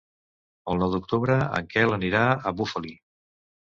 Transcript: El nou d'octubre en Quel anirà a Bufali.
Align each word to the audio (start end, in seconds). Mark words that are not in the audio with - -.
El 0.71 0.79
nou 0.83 0.95
d'octubre 0.95 1.37
en 1.59 1.69
Quel 1.75 1.95
anirà 1.99 2.23
a 2.53 2.57
Bufali. 2.63 2.99